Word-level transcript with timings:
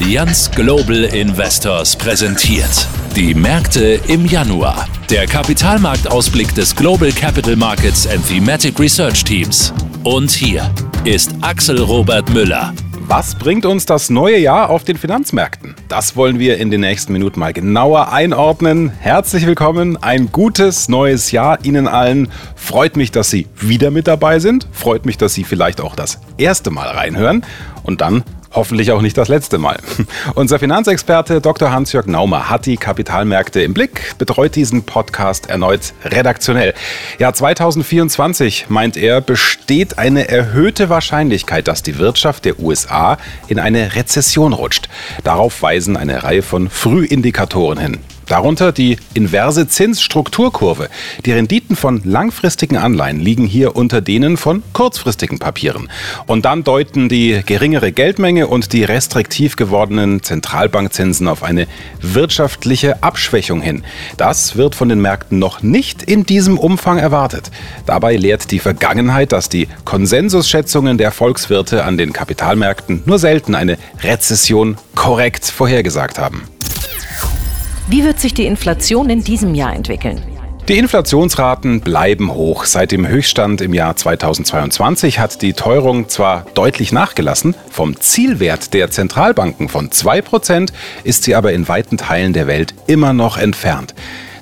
Allianz 0.00 0.48
Global 0.52 1.04
Investors 1.04 1.96
präsentiert. 1.96 2.86
Die 3.16 3.34
Märkte 3.34 4.00
im 4.06 4.26
Januar. 4.26 4.86
Der 5.10 5.26
Kapitalmarktausblick 5.26 6.54
des 6.54 6.76
Global 6.76 7.10
Capital 7.10 7.56
Markets 7.56 8.06
and 8.06 8.24
Thematic 8.26 8.78
Research 8.78 9.24
Teams. 9.24 9.74
Und 10.04 10.30
hier 10.30 10.70
ist 11.04 11.34
Axel 11.40 11.80
Robert 11.82 12.30
Müller. 12.30 12.72
Was 13.08 13.34
bringt 13.34 13.66
uns 13.66 13.86
das 13.86 14.08
neue 14.08 14.38
Jahr 14.38 14.70
auf 14.70 14.84
den 14.84 14.96
Finanzmärkten? 14.96 15.74
Das 15.88 16.14
wollen 16.14 16.38
wir 16.38 16.58
in 16.58 16.70
den 16.70 16.82
nächsten 16.82 17.12
Minuten 17.12 17.40
mal 17.40 17.52
genauer 17.52 18.12
einordnen. 18.12 18.90
Herzlich 19.00 19.46
willkommen, 19.46 19.96
ein 20.00 20.30
gutes 20.30 20.88
neues 20.88 21.32
Jahr 21.32 21.64
Ihnen 21.64 21.88
allen. 21.88 22.28
Freut 22.54 22.96
mich, 22.96 23.10
dass 23.10 23.30
Sie 23.30 23.48
wieder 23.56 23.90
mit 23.90 24.06
dabei 24.06 24.38
sind. 24.38 24.68
Freut 24.70 25.06
mich, 25.06 25.18
dass 25.18 25.34
Sie 25.34 25.42
vielleicht 25.42 25.80
auch 25.80 25.96
das 25.96 26.20
erste 26.36 26.70
Mal 26.70 26.86
reinhören. 26.88 27.44
Und 27.82 28.00
dann 28.00 28.22
Hoffentlich 28.52 28.92
auch 28.92 29.02
nicht 29.02 29.18
das 29.18 29.28
letzte 29.28 29.58
Mal. 29.58 29.78
Unser 30.34 30.58
Finanzexperte 30.58 31.40
Dr. 31.40 31.70
Hans-Jörg 31.70 32.06
Naumer 32.06 32.48
hat 32.48 32.64
die 32.64 32.78
Kapitalmärkte 32.78 33.60
im 33.60 33.74
Blick, 33.74 34.14
betreut 34.16 34.56
diesen 34.56 34.84
Podcast 34.84 35.50
erneut 35.50 35.92
redaktionell. 36.04 36.72
Ja, 37.18 37.32
2024, 37.32 38.66
meint 38.68 38.96
er, 38.96 39.20
besteht 39.20 39.98
eine 39.98 40.28
erhöhte 40.28 40.88
Wahrscheinlichkeit, 40.88 41.68
dass 41.68 41.82
die 41.82 41.98
Wirtschaft 41.98 42.46
der 42.46 42.58
USA 42.58 43.18
in 43.48 43.58
eine 43.58 43.94
Rezession 43.94 44.54
rutscht. 44.54 44.88
Darauf 45.24 45.60
weisen 45.60 45.96
eine 45.96 46.22
Reihe 46.22 46.42
von 46.42 46.70
Frühindikatoren 46.70 47.78
hin. 47.78 47.98
Darunter 48.28 48.72
die 48.72 48.98
inverse 49.14 49.68
Zinsstrukturkurve. 49.68 50.88
Die 51.24 51.32
Renditen 51.32 51.76
von 51.76 52.02
langfristigen 52.04 52.76
Anleihen 52.76 53.20
liegen 53.20 53.46
hier 53.46 53.74
unter 53.74 54.00
denen 54.00 54.36
von 54.36 54.62
kurzfristigen 54.74 55.38
Papieren. 55.38 55.88
Und 56.26 56.44
dann 56.44 56.62
deuten 56.62 57.08
die 57.08 57.40
geringere 57.44 57.90
Geldmenge 57.90 58.46
und 58.46 58.72
die 58.72 58.84
restriktiv 58.84 59.56
gewordenen 59.56 60.22
Zentralbankzinsen 60.22 61.26
auf 61.26 61.42
eine 61.42 61.66
wirtschaftliche 62.02 63.02
Abschwächung 63.02 63.62
hin. 63.62 63.82
Das 64.18 64.56
wird 64.56 64.74
von 64.74 64.90
den 64.90 65.00
Märkten 65.00 65.38
noch 65.38 65.62
nicht 65.62 66.02
in 66.02 66.26
diesem 66.26 66.58
Umfang 66.58 66.98
erwartet. 66.98 67.50
Dabei 67.86 68.16
lehrt 68.16 68.50
die 68.50 68.58
Vergangenheit, 68.58 69.32
dass 69.32 69.48
die 69.48 69.68
Konsensusschätzungen 69.84 70.98
der 70.98 71.12
Volkswirte 71.12 71.84
an 71.84 71.96
den 71.96 72.12
Kapitalmärkten 72.12 73.02
nur 73.06 73.18
selten 73.18 73.54
eine 73.54 73.78
Rezession 74.02 74.76
korrekt 74.94 75.46
vorhergesagt 75.46 76.18
haben. 76.18 76.42
Wie 77.90 78.04
wird 78.04 78.20
sich 78.20 78.34
die 78.34 78.44
Inflation 78.44 79.08
in 79.08 79.24
diesem 79.24 79.54
Jahr 79.54 79.74
entwickeln? 79.74 80.20
Die 80.68 80.76
Inflationsraten 80.76 81.80
bleiben 81.80 82.34
hoch. 82.34 82.66
Seit 82.66 82.92
dem 82.92 83.08
Höchststand 83.08 83.62
im 83.62 83.72
Jahr 83.72 83.96
2022 83.96 85.18
hat 85.18 85.40
die 85.40 85.54
Teuerung 85.54 86.10
zwar 86.10 86.44
deutlich 86.52 86.92
nachgelassen, 86.92 87.54
vom 87.70 87.98
Zielwert 87.98 88.74
der 88.74 88.90
Zentralbanken 88.90 89.70
von 89.70 89.88
2% 89.88 90.70
ist 91.04 91.24
sie 91.24 91.34
aber 91.34 91.54
in 91.54 91.66
weiten 91.66 91.96
Teilen 91.96 92.34
der 92.34 92.46
Welt 92.46 92.74
immer 92.86 93.14
noch 93.14 93.38
entfernt. 93.38 93.94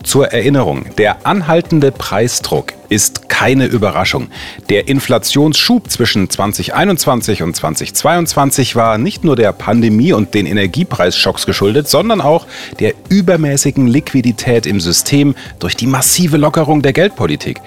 Zur 0.06 0.28
Erinnerung, 0.28 0.86
der 0.98 1.26
anhaltende 1.26 1.90
Preisdruck 1.90 2.74
ist 2.88 3.28
keine 3.28 3.66
Überraschung. 3.66 4.28
Der 4.70 4.86
Inflationsschub 4.86 5.90
zwischen 5.90 6.30
2021 6.30 7.42
und 7.42 7.56
2022 7.56 8.76
war 8.76 8.98
nicht 8.98 9.24
nur 9.24 9.34
der 9.34 9.50
Pandemie 9.52 10.12
und 10.12 10.32
den 10.34 10.46
Energiepreisschocks 10.46 11.44
geschuldet, 11.44 11.88
sondern 11.88 12.20
auch 12.20 12.46
der 12.78 12.94
übermäßigen 13.08 13.88
Liquidität 13.88 14.64
im 14.64 14.78
System 14.78 15.34
durch 15.58 15.74
die 15.74 15.88
massive 15.88 16.36
Lockerung 16.36 16.82
der 16.82 16.92
Geldpolitik. 16.92 17.60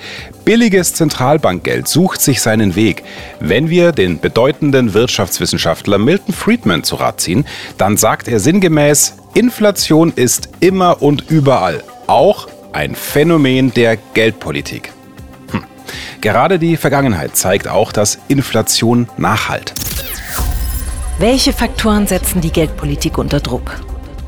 Billiges 0.46 0.94
Zentralbankgeld 0.94 1.90
sucht 1.90 2.22
sich 2.22 2.42
seinen 2.42 2.78
Weg. 2.78 3.04
Wenn 3.42 3.70
wir 3.70 3.92
den 3.92 4.18
bedeutenden 4.22 4.94
Wirtschaftswissenschaftler 4.94 5.98
Milton 5.98 6.34
Friedman 6.34 6.86
zu 6.86 6.96
Rat 6.96 7.20
ziehen, 7.20 7.46
dann 7.78 7.98
sagt 7.98 8.30
er 8.30 8.40
sinngemäß, 8.40 9.18
Inflation 9.34 10.14
ist 10.16 10.48
immer 10.62 11.02
und 11.02 11.30
überall 11.30 11.84
auch 12.10 12.48
ein 12.74 12.96
Phänomen 12.96 13.74
der 13.74 13.98
Geldpolitik. 13.98 14.92
Hm. 15.52 15.64
Gerade 16.22 16.60
die 16.60 16.76
Vergangenheit 16.76 17.36
zeigt 17.36 17.68
auch, 17.68 17.92
dass 17.92 18.20
Inflation 18.28 19.08
nachhalt. 19.18 19.74
Welche 21.20 21.54
Faktoren 21.54 22.08
setzen 22.08 22.42
die 22.42 22.52
Geldpolitik 22.52 23.18
unter 23.18 23.40
Druck? 23.40 23.80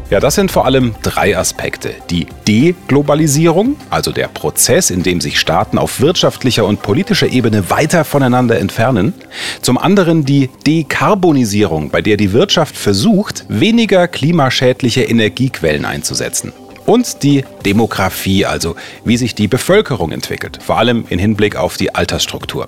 Ja, 0.09 0.19
das 0.19 0.35
sind 0.35 0.51
vor 0.51 0.65
allem 0.65 0.93
drei 1.03 1.37
Aspekte. 1.37 1.95
Die 2.09 2.27
Deglobalisierung, 2.45 3.77
also 3.89 4.11
der 4.11 4.27
Prozess, 4.27 4.89
in 4.89 5.03
dem 5.03 5.21
sich 5.21 5.39
Staaten 5.39 5.77
auf 5.77 6.01
wirtschaftlicher 6.01 6.65
und 6.65 6.81
politischer 6.81 7.27
Ebene 7.27 7.69
weiter 7.69 8.03
voneinander 8.03 8.59
entfernen. 8.59 9.13
Zum 9.61 9.77
anderen 9.77 10.25
die 10.25 10.49
Dekarbonisierung, 10.67 11.91
bei 11.91 12.01
der 12.01 12.17
die 12.17 12.33
Wirtschaft 12.33 12.75
versucht, 12.75 13.45
weniger 13.47 14.09
klimaschädliche 14.09 15.03
Energiequellen 15.03 15.85
einzusetzen 15.85 16.51
und 16.85 17.23
die 17.23 17.43
Demografie, 17.65 18.45
also 18.45 18.75
wie 19.05 19.17
sich 19.17 19.35
die 19.35 19.47
Bevölkerung 19.47 20.11
entwickelt, 20.11 20.59
vor 20.61 20.77
allem 20.77 21.05
im 21.09 21.19
Hinblick 21.19 21.55
auf 21.55 21.77
die 21.77 21.93
Altersstruktur. 21.93 22.67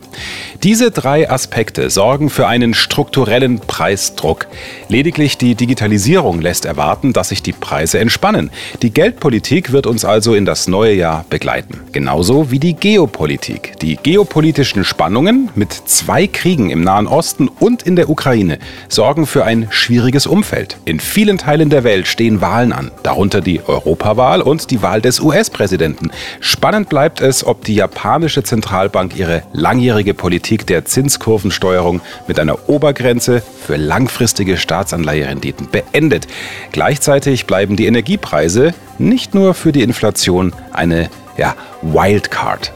Diese 0.62 0.92
drei 0.92 1.30
Aspekte 1.30 1.90
sorgen 1.90 2.30
für 2.30 2.48
einen 2.48 2.74
strukturellen 2.74 3.60
Preisdruck. 3.60 4.48
Lediglich 4.88 5.38
die 5.38 5.56
Digitalisierung 5.56 6.42
lässt 6.42 6.66
erwarten, 6.66 7.14
dass 7.14 7.30
sich 7.30 7.42
die 7.42 7.54
Preise 7.54 8.00
entspannen. 8.00 8.52
Die 8.82 8.92
Geldpolitik 8.92 9.72
wird 9.72 9.88
uns 9.88 10.06
also 10.06 10.36
in 10.36 10.46
das 10.46 10.68
neue 10.68 10.94
Jahr 10.94 11.26
begleiten. 11.30 11.82
Genauso 11.92 12.52
wie 12.52 12.60
die 12.60 12.76
Geopolitik. 12.76 13.80
Die 13.82 13.98
geopolitischen 13.98 14.84
Spannungen 14.84 15.50
mit 15.56 15.74
zwei 15.74 16.28
Kriegen 16.28 16.70
im 16.70 16.84
Nahen 16.84 17.08
Osten 17.08 17.48
und 17.48 17.84
in 17.84 17.96
der 17.96 18.10
Ukraine 18.10 18.60
sorgen 18.90 19.26
für 19.26 19.44
ein 19.46 19.68
schwieriges 19.70 20.28
Umfeld. 20.28 20.78
In 20.86 21.00
vielen 21.00 21.38
Teilen 21.38 21.70
der 21.70 21.84
Welt 21.84 22.08
stehen 22.08 22.42
Wahlen 22.42 22.74
an, 22.74 22.92
darunter 23.04 23.42
die 23.42 23.62
Europa 23.66 24.03
Europawahl 24.04 24.42
und 24.42 24.70
die 24.70 24.82
Wahl 24.82 25.02
des 25.02 25.22
US-Präsidenten. 25.22 26.12
Spannend 26.42 26.90
bleibt 26.90 27.22
es, 27.22 27.46
ob 27.46 27.64
die 27.64 27.76
japanische 27.76 28.44
Zentralbank 28.44 29.16
ihre 29.16 29.44
langjährige 29.54 30.14
Politik 30.14 30.68
der 30.68 30.84
Zinskurvensteuerung 30.84 32.02
mit 32.28 32.38
einer 32.40 32.70
Obergrenze 32.70 33.42
für 33.66 33.78
langfristige 33.78 34.58
Staatsanleiherenditen 34.58 35.70
beendet. 35.72 36.28
Gleichzeitig 36.72 37.46
bleiben 37.46 37.78
die 37.78 37.86
Energiepreise 37.86 38.74
nicht 39.00 39.34
nur 39.34 39.54
für 39.54 39.72
die 39.72 39.84
Inflation 39.84 40.54
eine 40.74 41.10
ja, 41.38 41.56
Wildcard. 41.82 42.74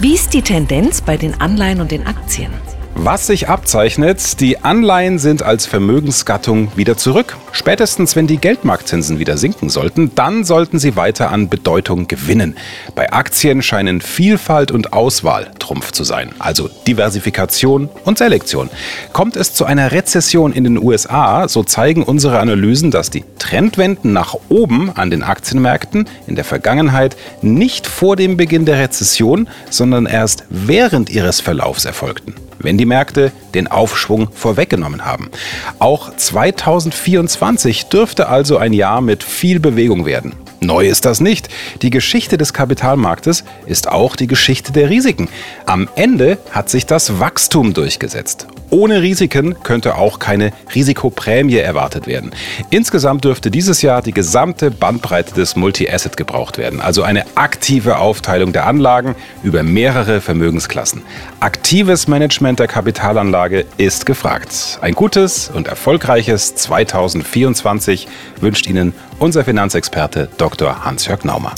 Wie 0.00 0.14
ist 0.14 0.34
die 0.34 0.42
Tendenz 0.42 1.00
bei 1.00 1.16
den 1.16 1.40
Anleihen 1.40 1.80
und 1.80 1.90
den 1.90 2.06
Aktien? 2.06 2.52
Was 3.00 3.28
sich 3.28 3.48
abzeichnet, 3.48 4.40
die 4.40 4.58
Anleihen 4.58 5.20
sind 5.20 5.44
als 5.44 5.66
Vermögensgattung 5.66 6.76
wieder 6.76 6.96
zurück. 6.96 7.36
Spätestens, 7.52 8.16
wenn 8.16 8.26
die 8.26 8.38
Geldmarktzinsen 8.38 9.20
wieder 9.20 9.36
sinken 9.36 9.70
sollten, 9.70 10.16
dann 10.16 10.42
sollten 10.42 10.80
sie 10.80 10.96
weiter 10.96 11.30
an 11.30 11.48
Bedeutung 11.48 12.08
gewinnen. 12.08 12.56
Bei 12.96 13.12
Aktien 13.12 13.62
scheinen 13.62 14.00
Vielfalt 14.00 14.72
und 14.72 14.94
Auswahl 14.94 15.52
Trumpf 15.60 15.92
zu 15.92 16.02
sein, 16.02 16.30
also 16.40 16.68
Diversifikation 16.88 17.88
und 18.04 18.18
Selektion. 18.18 18.68
Kommt 19.12 19.36
es 19.36 19.54
zu 19.54 19.64
einer 19.64 19.92
Rezession 19.92 20.52
in 20.52 20.64
den 20.64 20.76
USA, 20.76 21.46
so 21.46 21.62
zeigen 21.62 22.02
unsere 22.02 22.40
Analysen, 22.40 22.90
dass 22.90 23.10
die 23.10 23.22
Trendwenden 23.38 24.12
nach 24.12 24.34
oben 24.48 24.90
an 24.96 25.10
den 25.10 25.22
Aktienmärkten 25.22 26.08
in 26.26 26.34
der 26.34 26.44
Vergangenheit 26.44 27.16
nicht 27.42 27.86
vor 27.86 28.16
dem 28.16 28.36
Beginn 28.36 28.64
der 28.64 28.80
Rezession, 28.80 29.48
sondern 29.70 30.06
erst 30.06 30.46
während 30.50 31.10
ihres 31.10 31.40
Verlaufs 31.40 31.84
erfolgten 31.84 32.34
wenn 32.58 32.78
die 32.78 32.86
Märkte 32.86 33.32
den 33.54 33.66
Aufschwung 33.66 34.28
vorweggenommen 34.32 35.04
haben. 35.04 35.30
Auch 35.78 36.14
2024 36.14 37.86
dürfte 37.86 38.28
also 38.28 38.58
ein 38.58 38.72
Jahr 38.72 39.00
mit 39.00 39.22
viel 39.22 39.60
Bewegung 39.60 40.06
werden. 40.06 40.34
Neu 40.60 40.88
ist 40.88 41.04
das 41.04 41.20
nicht. 41.20 41.48
Die 41.82 41.90
Geschichte 41.90 42.36
des 42.36 42.52
Kapitalmarktes 42.52 43.44
ist 43.66 43.88
auch 43.88 44.16
die 44.16 44.26
Geschichte 44.26 44.72
der 44.72 44.90
Risiken. 44.90 45.28
Am 45.66 45.88
Ende 45.94 46.38
hat 46.50 46.68
sich 46.68 46.84
das 46.84 47.20
Wachstum 47.20 47.74
durchgesetzt. 47.74 48.48
Ohne 48.70 49.00
Risiken 49.00 49.62
könnte 49.62 49.96
auch 49.96 50.18
keine 50.18 50.52
Risikoprämie 50.74 51.56
erwartet 51.56 52.06
werden. 52.06 52.32
Insgesamt 52.70 53.24
dürfte 53.24 53.50
dieses 53.50 53.80
Jahr 53.80 54.02
die 54.02 54.12
gesamte 54.12 54.70
Bandbreite 54.70 55.34
des 55.34 55.56
Multi-Asset 55.56 56.16
gebraucht 56.16 56.58
werden, 56.58 56.80
also 56.80 57.02
eine 57.02 57.24
aktive 57.34 57.98
Aufteilung 57.98 58.52
der 58.52 58.66
Anlagen 58.66 59.14
über 59.42 59.62
mehrere 59.62 60.20
Vermögensklassen. 60.20 61.02
Aktives 61.40 62.08
Management 62.08 62.58
der 62.58 62.66
Kapitalanlage 62.66 63.64
ist 63.78 64.04
gefragt. 64.04 64.78
Ein 64.82 64.94
gutes 64.94 65.50
und 65.52 65.68
erfolgreiches 65.68 66.54
2024 66.56 68.06
wünscht 68.40 68.66
Ihnen 68.66 68.92
unser 69.18 69.44
Finanzexperte 69.44 70.28
Dr. 70.36 70.84
Hans-Jörg 70.84 71.24
Naumer. 71.24 71.52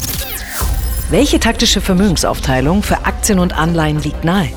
Welche 1.11 1.41
taktische 1.41 1.81
Vermögensaufteilung 1.81 2.85
für 2.85 3.05
Aktien 3.05 3.41
und 3.41 3.53
Anleihen 3.53 4.01
liegt 4.01 4.25
nahe? 4.25 4.51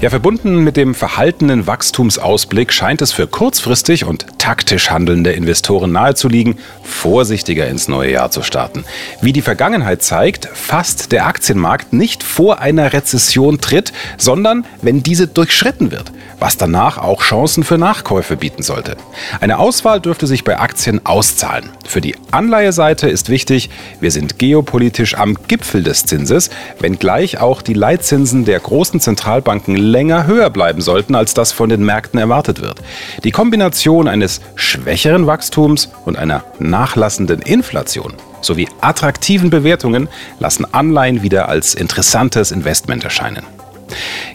Ja, 0.00 0.08
verbunden 0.08 0.64
mit 0.64 0.78
dem 0.78 0.94
verhaltenen 0.94 1.66
Wachstumsausblick 1.66 2.72
scheint 2.72 3.02
es 3.02 3.12
für 3.12 3.26
kurzfristig 3.26 4.06
und 4.06 4.24
taktisch 4.50 4.90
handelnde 4.90 5.30
Investoren 5.30 5.92
nahezuliegen, 5.92 6.58
vorsichtiger 6.82 7.68
ins 7.68 7.86
neue 7.86 8.10
Jahr 8.10 8.32
zu 8.32 8.42
starten. 8.42 8.84
Wie 9.20 9.32
die 9.32 9.42
Vergangenheit 9.42 10.02
zeigt, 10.02 10.48
fast 10.52 11.12
der 11.12 11.26
Aktienmarkt 11.26 11.92
nicht 11.92 12.24
vor 12.24 12.58
einer 12.58 12.92
Rezession 12.92 13.60
tritt, 13.60 13.92
sondern 14.16 14.66
wenn 14.82 15.04
diese 15.04 15.28
durchschritten 15.28 15.92
wird, 15.92 16.10
was 16.40 16.56
danach 16.56 16.98
auch 16.98 17.22
Chancen 17.22 17.62
für 17.62 17.78
Nachkäufe 17.78 18.36
bieten 18.36 18.64
sollte. 18.64 18.96
Eine 19.40 19.60
Auswahl 19.60 20.00
dürfte 20.00 20.26
sich 20.26 20.42
bei 20.42 20.58
Aktien 20.58 21.06
auszahlen. 21.06 21.70
Für 21.86 22.00
die 22.00 22.16
Anleiheseite 22.32 23.08
ist 23.08 23.28
wichtig, 23.28 23.70
wir 24.00 24.10
sind 24.10 24.40
geopolitisch 24.40 25.14
am 25.16 25.36
Gipfel 25.46 25.84
des 25.84 26.06
Zinses, 26.06 26.50
wenngleich 26.80 27.38
auch 27.38 27.62
die 27.62 27.74
Leitzinsen 27.74 28.44
der 28.44 28.58
großen 28.58 28.98
Zentralbanken 28.98 29.76
länger 29.76 30.26
höher 30.26 30.50
bleiben 30.50 30.80
sollten, 30.80 31.14
als 31.14 31.34
das 31.34 31.52
von 31.52 31.68
den 31.68 31.84
Märkten 31.84 32.18
erwartet 32.18 32.60
wird. 32.60 32.80
Die 33.22 33.30
Kombination 33.30 34.08
eines 34.08 34.39
schwächeren 34.54 35.26
Wachstums 35.26 35.90
und 36.04 36.18
einer 36.18 36.44
nachlassenden 36.58 37.42
Inflation 37.42 38.14
sowie 38.40 38.68
attraktiven 38.80 39.50
Bewertungen 39.50 40.08
lassen 40.38 40.66
Anleihen 40.72 41.22
wieder 41.22 41.48
als 41.48 41.74
interessantes 41.74 42.52
Investment 42.52 43.04
erscheinen. 43.04 43.44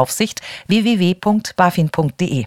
Aufsicht 0.00 0.40
www.bafin.de. 0.66 2.46